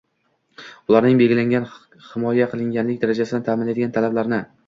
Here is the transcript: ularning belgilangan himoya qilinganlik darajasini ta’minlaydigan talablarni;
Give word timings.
ularning 0.91 1.19
belgilangan 1.19 1.67
himoya 2.07 2.49
qilinganlik 2.53 2.99
darajasini 3.05 3.47
ta’minlaydigan 3.51 3.97
talablarni; 3.99 4.41